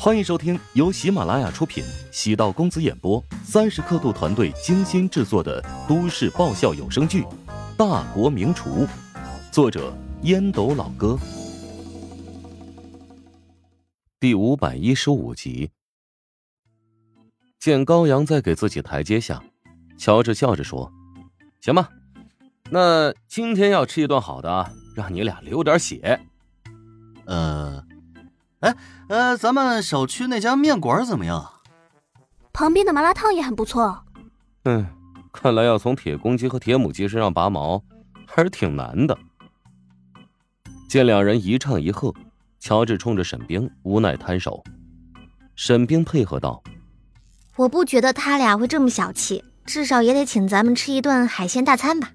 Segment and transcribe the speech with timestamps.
[0.00, 7.22] 欢迎收听由喜马拉雅出品、喜道公子演播、三十刻度团队精心制作的都市爆笑有声剧
[7.76, 8.86] 《大国名厨》，
[9.50, 9.92] 作者
[10.22, 11.18] 烟斗老哥，
[14.20, 15.68] 第五百一十五集。
[17.58, 19.42] 见高阳在给自己台阶下，
[19.98, 20.92] 乔治笑着说
[21.60, 21.90] ：“行吧，
[22.70, 26.20] 那今天要吃一顿好的，让你俩流点血。”
[27.26, 27.84] 呃。
[28.60, 28.76] 哎，
[29.08, 31.52] 呃，咱们小区那家面馆怎么样？
[32.52, 34.04] 旁边的麻辣烫也很不错。
[34.64, 34.84] 嗯，
[35.32, 37.80] 看来要从铁公鸡和铁母鸡身上拔毛，
[38.26, 39.16] 还是挺难的。
[40.88, 42.12] 见两人一唱一和，
[42.58, 44.64] 乔治冲着沈冰无奈摊手。
[45.54, 46.60] 沈冰配合道
[47.54, 52.10] ：“我不觉得他俩会这么小气，至少也得请咱们吃一顿海鲜大餐吧。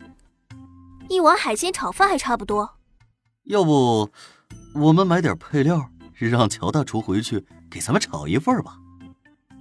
[1.07, 2.69] 一碗海鲜炒饭还差不多。
[3.45, 4.09] 要不，
[4.75, 5.89] 我们买点配料。”
[6.29, 8.77] 让乔大厨回去给咱们炒一份吧。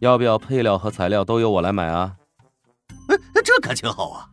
[0.00, 2.16] 要不要配料和材料都由我来买啊？
[3.08, 4.28] 哎，这感情好啊！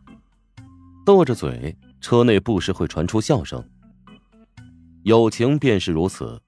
[1.06, 3.64] 斗着嘴，车内不时会传出笑声。
[5.04, 6.40] 友情便是如此，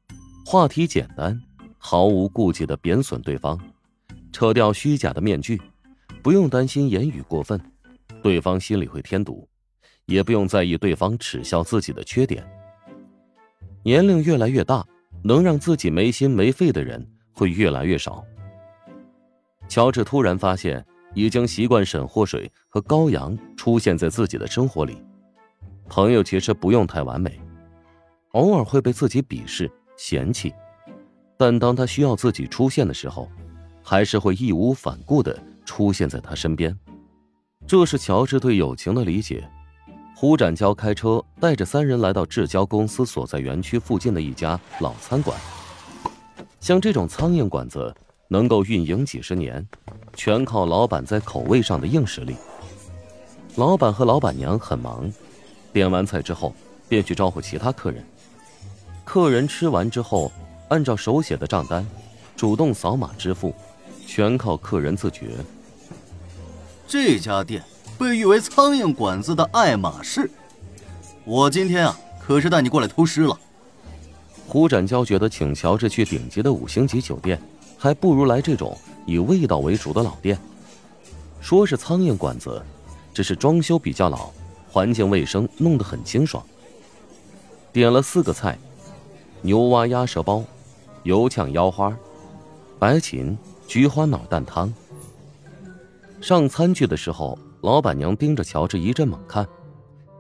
[0.44, 1.41] 话题简单，
[1.78, 3.58] 毫无顾忌的贬损对方，
[4.33, 5.60] 扯掉虚假的面具，
[6.22, 7.60] 不用担心言语过分，
[8.22, 9.48] 对方心里会添堵，
[10.06, 12.44] 也不用在意对方耻笑自己的缺点。
[13.84, 14.84] 年龄越来越大。
[15.23, 18.25] 能让自己没心没肺的人会越来越少。
[19.69, 20.84] 乔治突然发现，
[21.15, 25.03] 已经习惯沈祸水和高阳出现在自己的生活里。
[25.89, 27.41] 朋友其实不用太完美，
[28.33, 30.53] 偶尔会被自己鄙视嫌弃，
[31.37, 33.31] 但当他需要自己出现的时候，
[33.83, 36.77] 还是会义无反顾的出现在他身边。
[37.67, 39.48] 这是乔治对友情的理解。
[40.23, 45.37] 胡展娇开车带着三人来到志交公司所在园区附近的一家老餐馆。
[46.61, 47.92] 像这种苍蝇馆子
[48.28, 49.67] 能够运营几十年，
[50.15, 52.37] 全靠老板在口味上的硬实力。
[53.56, 55.12] 老板和老板娘很忙，
[55.72, 56.55] 点完菜之后
[56.88, 58.06] 便去招呼其他客人。
[59.05, 60.31] 客人吃完之后，
[60.69, 61.84] 按照手写的账单，
[62.37, 63.53] 主动扫码支付，
[64.06, 65.31] 全靠客人自觉。
[66.87, 67.61] 这家店。
[68.02, 70.28] 被誉为“苍蝇馆子”的爱马仕，
[71.24, 73.38] 我今天啊可是带你过来偷师了。
[74.48, 77.40] 胡展娇觉得请乔治去顶级的五星级酒店，
[77.78, 78.76] 还不如来这种
[79.06, 80.36] 以味道为主的老店。
[81.40, 82.60] 说是苍蝇馆子，
[83.14, 84.30] 只是装修比较老，
[84.69, 86.44] 环境卫生弄得很清爽。
[87.72, 88.58] 点了四个菜：
[89.42, 90.42] 牛蛙鸭舌包、
[91.04, 91.96] 油炝腰花、
[92.80, 93.38] 白芹
[93.69, 94.74] 菊花脑蛋汤。
[96.20, 97.38] 上餐具的时候。
[97.62, 99.47] 老板娘盯着乔治一阵猛看，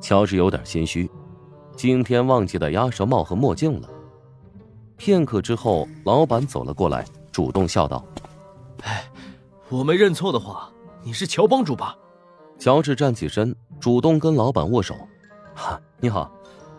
[0.00, 1.10] 乔治有点心虚，
[1.74, 3.90] 今天忘记带鸭舌帽和墨镜了。
[4.96, 8.04] 片刻之后，老板走了过来，主动笑道
[8.84, 9.10] ：“哎，
[9.68, 10.70] 我没认错的话，
[11.02, 11.96] 你是乔帮主吧？”
[12.60, 14.94] 乔治站起身，主动跟老板握手
[15.52, 16.30] ：“哈，你好，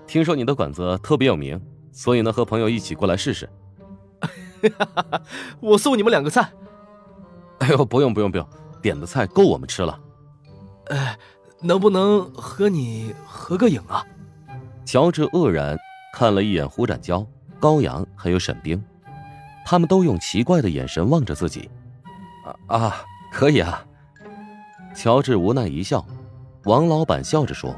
[0.07, 3.49] 听说你的馆子特别有名，所以呢，和朋友一起过来试试。
[5.59, 6.53] ”我送你们两个菜。
[7.59, 8.47] 哎呦，不用不用不用，
[8.81, 9.99] 点的菜够我们吃了。
[10.87, 11.17] 哎，
[11.61, 14.05] 能不能和你合个影啊？
[14.85, 15.77] 乔治愕然
[16.13, 17.25] 看了一眼胡展娇、
[17.59, 18.83] 高阳还有沈冰，
[19.65, 21.69] 他们都用奇怪的眼神望着自己。
[22.67, 23.85] 啊啊，可以啊！
[24.93, 26.05] 乔治无奈一笑。
[26.65, 27.73] 王老板笑着说：“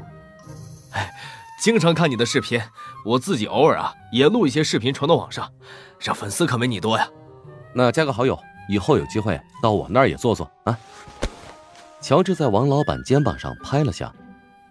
[0.92, 1.14] 哎，
[1.60, 2.60] 经常看你的视频，
[3.04, 5.50] 我自己偶尔啊也录一些视频传到网上，
[5.98, 7.08] 这粉丝可没你多呀。
[7.72, 8.38] 那加个好友，
[8.68, 10.76] 以后有机会到我那儿也坐坐啊。”
[12.06, 14.14] 乔治在王老板肩膀上拍了下，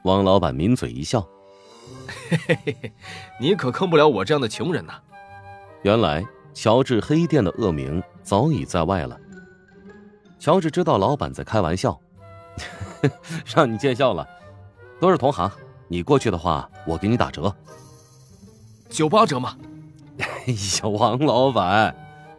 [0.06, 1.20] 王老板抿嘴一笑
[2.08, 2.94] ：“嘿嘿嘿嘿，
[3.42, 4.94] 你可坑不了我这样的穷人呐。”
[5.84, 9.20] 原来乔治黑店的恶名早已在外了。
[10.40, 12.00] 乔治知道老板在开玩笑，
[13.54, 14.26] 让你见笑了，
[15.02, 15.52] 都是同行，
[15.90, 17.54] 你过去的话，我给你打折，
[18.88, 19.58] 九八折吗？
[20.20, 21.94] 哎呀，王老板，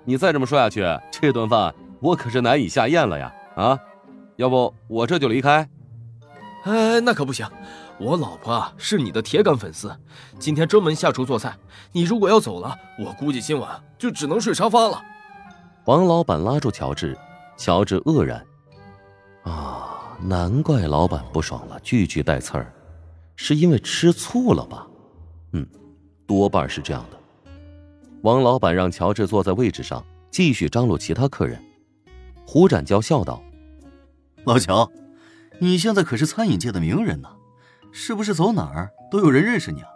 [0.06, 0.82] 你再这么说下去，
[1.12, 3.34] 这顿饭我可是难以下咽了呀！
[3.56, 3.78] 啊！
[4.36, 5.68] 要不我这就离开？
[6.64, 7.48] 哎，那可不行，
[7.98, 9.94] 我老婆啊是你的铁杆粉丝，
[10.38, 11.56] 今天专门下厨做菜。
[11.92, 15.02] 你如果要走了，我估计今晚就只能睡沙发了。
[15.84, 17.16] 王老板拉住乔治，
[17.56, 18.44] 乔治愕然。
[19.44, 22.72] 啊，难怪老板不爽了，句句带刺儿，
[23.36, 24.86] 是因为吃醋了吧？
[25.52, 25.64] 嗯，
[26.26, 27.48] 多半是这样的。
[28.22, 31.62] 王老板让乔治坐在位置上，继续张罗其他客人。
[32.44, 33.40] 胡展娇笑道。
[34.46, 34.88] 老乔，
[35.58, 37.28] 你现在可是餐饮界的名人呢，
[37.90, 39.88] 是不是走哪儿都有人认识你啊？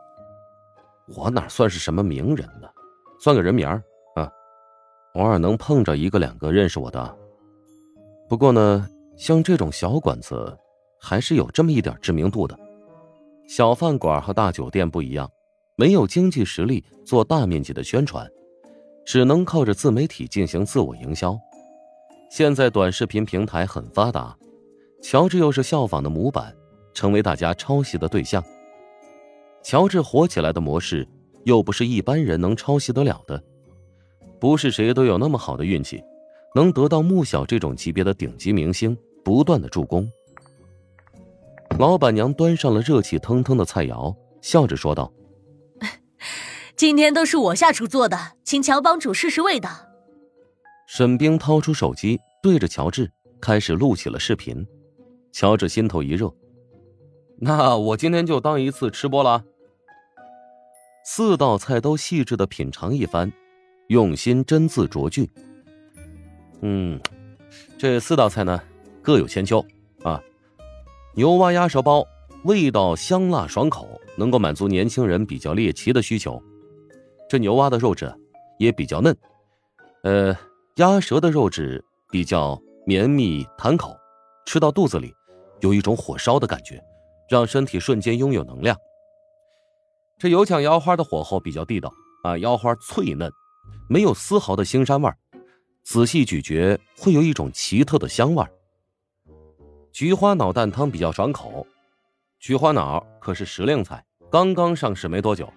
[1.15, 2.69] 我哪算是什么名人呢，
[3.21, 3.81] 算个人名儿
[4.17, 4.29] 啊。
[5.15, 7.17] 偶尔能碰着一个两个认识我的。
[8.29, 10.59] 不过呢，像这种小馆子，
[11.01, 12.59] 还是有这么一点知名度的。
[13.49, 15.31] 小饭馆和大酒店不一样，
[15.77, 18.29] 没有经济实力做大面积的宣传，
[19.07, 21.39] 只能靠着自媒体进行自我营销。
[22.29, 24.37] 现在短视频平台很发达，
[25.03, 26.55] 乔治又是效仿的模板，
[26.95, 28.43] 成为大家抄袭的对象。
[29.63, 31.07] 乔治火起来的模式，
[31.45, 33.43] 又不是一般人能抄袭得了的，
[34.39, 36.03] 不是谁都有那么好的运气，
[36.55, 40.11] 能得到穆小这种级别的顶级明星不断的助攻。
[41.79, 45.13] 老板娘端上了热气腾腾的菜肴，笑着说道：
[46.77, 49.71] “今天都是我下厨做的，请乔帮主试试味道。”
[50.87, 53.11] 沈冰掏出手机，对着乔治
[53.41, 54.67] 开始录起了视频。
[55.33, 56.33] 乔治心头一热，
[57.39, 59.45] 那我今天就当一次吃播了。
[61.05, 63.33] 四道菜都细致的品尝一番，
[63.89, 65.31] 用心斟字酌句。
[66.61, 67.01] 嗯，
[67.79, 68.61] 这四道菜呢
[69.03, 69.65] 各有千秋
[70.03, 70.23] 啊。
[71.15, 72.07] 牛蛙鸭舌包
[72.45, 76.43] 味道香辣爽口，能够满足年轻人比较猎奇的需求。
[77.29, 78.13] 这牛蛙的肉质
[78.59, 79.17] 也比较嫩，
[80.03, 80.37] 呃。
[80.77, 83.95] 鸭舌的肉质比较绵密弹口，
[84.47, 85.13] 吃到肚子里
[85.61, 86.83] 有一种火烧的感觉，
[87.29, 88.77] 让身体瞬间拥有能量。
[90.19, 91.93] 这油抢腰花的火候比较地道
[92.25, 93.31] 啊，腰花脆嫩，
[93.89, 95.11] 没有丝毫的腥膻味
[95.83, 98.45] 仔细咀嚼会有一种奇特的香味
[99.93, 101.67] 菊花脑蛋汤比较爽口，
[102.39, 105.53] 菊花脑可是时令菜，刚刚上市没多久，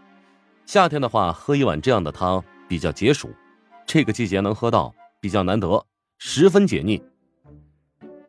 [0.65, 3.29] 夏天的话喝一碗这样的汤比较解暑，
[3.85, 4.93] 这个季节能喝到。
[5.23, 5.81] 比较难得，
[6.17, 7.01] 十分解腻。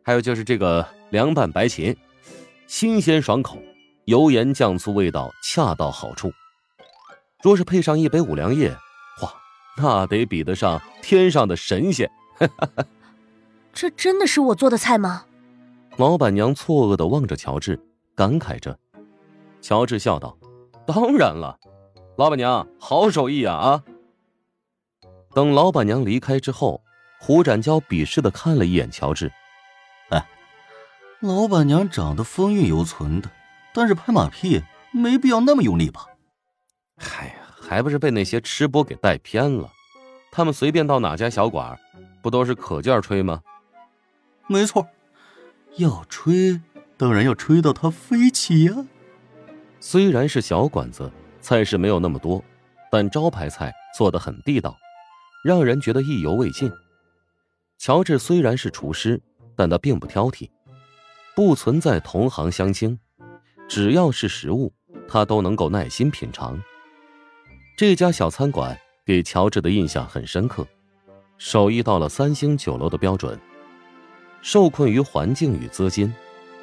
[0.01, 1.95] 还有就是这个凉拌白芹，
[2.67, 3.57] 新鲜爽口，
[4.03, 6.29] 油盐酱醋味道恰到好处。
[7.41, 8.69] 若是配上一杯五粮液，
[9.21, 9.33] 哇，
[9.77, 12.11] 那得比得上天上的神仙。
[13.71, 15.23] 这真的是我做的菜吗？
[15.95, 17.79] 老板娘错愕的望着乔治，
[18.13, 18.77] 感慨着。
[19.61, 20.37] 乔治笑道
[20.85, 21.57] ：“当然了，
[22.17, 23.83] 老板娘好手艺啊啊！”
[25.33, 26.81] 等老板娘离开之后。
[27.17, 29.33] 胡展娇鄙视的看了一眼乔治，哎，
[31.21, 33.31] 老板娘长得风韵犹存的，
[33.73, 36.05] 但是拍马屁没必要那么用力吧？
[36.97, 39.69] 嗨呀，还不是被那些吃播给带偏了？
[40.31, 41.77] 他们随便到哪家小馆，
[42.21, 43.41] 不都是可劲儿吹吗？
[44.47, 44.87] 没错，
[45.77, 46.61] 要吹
[46.97, 48.85] 当然要吹到他飞起呀！
[49.79, 52.43] 虽然是小馆子，菜式没有那么多，
[52.91, 54.75] 但招牌菜做的很地道，
[55.43, 56.71] 让人觉得意犹未尽。
[57.77, 59.21] 乔治虽然是厨师，
[59.55, 60.49] 但他并不挑剔，
[61.35, 62.97] 不存在同行相轻，
[63.67, 64.73] 只要是食物，
[65.05, 66.57] 他都能够耐心品尝。
[67.77, 70.65] 这家小餐馆给乔治的印象很深刻，
[71.37, 73.37] 手艺到了三星酒楼的标准。
[74.41, 76.13] 受困于环境与资金，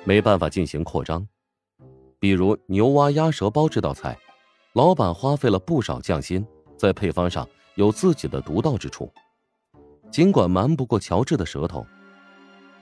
[0.05, 1.29] 没办法进行扩张。
[2.19, 4.17] 比如牛蛙鸭舌包这道菜，
[4.73, 6.47] 老板花费了不少匠心，
[6.79, 9.13] 在配方上有自己的独到之处。
[10.11, 11.87] 尽管瞒不过乔治的舌头，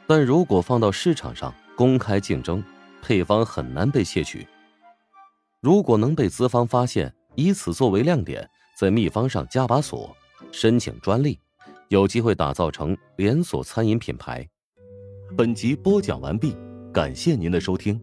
[0.07, 2.63] 但如果放到市场上公开竞争，
[3.01, 4.47] 配方很难被窃取。
[5.63, 8.47] 如果能被资方发现，以此作为亮点，
[8.77, 10.15] 在秘方上加把锁，
[10.53, 11.41] 申请专利，
[11.89, 14.47] 有机会打造成连锁餐饮品牌。
[15.39, 16.55] 本集播讲完毕，
[16.93, 17.99] 感谢您的收听。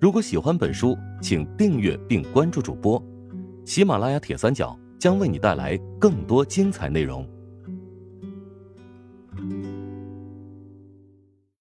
[0.00, 3.00] 如果喜欢本书，请订阅并关注主播。
[3.64, 7.24] 喜马拉雅铁三角将为你带来更多精彩内容。